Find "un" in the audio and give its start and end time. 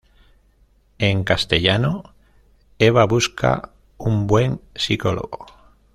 3.99-4.25